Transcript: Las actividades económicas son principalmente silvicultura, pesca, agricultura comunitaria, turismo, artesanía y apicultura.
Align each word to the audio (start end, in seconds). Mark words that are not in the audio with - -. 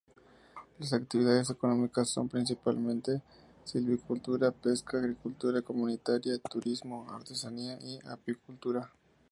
Las 0.79 0.93
actividades 0.93 1.51
económicas 1.51 2.09
son 2.09 2.27
principalmente 2.27 3.21
silvicultura, 3.63 4.49
pesca, 4.49 4.97
agricultura 4.97 5.61
comunitaria, 5.61 6.39
turismo, 6.39 7.05
artesanía 7.11 7.77
y 7.79 7.99
apicultura. 8.07 8.91